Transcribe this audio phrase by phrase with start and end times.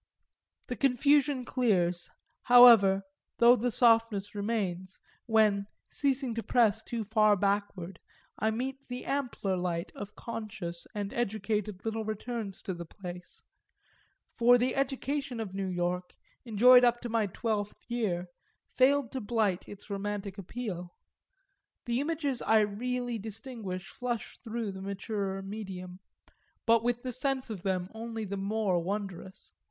[0.65, 2.09] The confusion clears,
[2.41, 3.03] however,
[3.37, 7.99] though the softness remains, when, ceasing to press too far backward,
[8.39, 13.43] I meet the ampler light of conscious and educated little returns to the place;
[14.33, 16.15] for the education of New York,
[16.45, 18.25] enjoyed up to my twelfth year,
[18.73, 20.95] failed to blight its romantic appeal.
[21.85, 25.99] The images I really distinguish flush through the maturer medium,
[26.65, 29.53] but with the sense of them only the more wondrous.